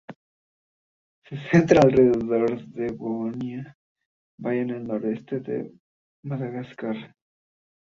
[1.27, 3.77] Se centra alrededor de Boina
[4.39, 5.73] Bay en el noroeste de
[6.23, 6.95] Madagascar.